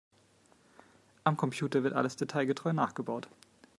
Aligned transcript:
Am 1.25 1.37
Computer 1.37 1.83
wird 1.83 1.93
alles 1.93 2.15
detailgetreu 2.15 2.73
nachgebaut. 2.73 3.29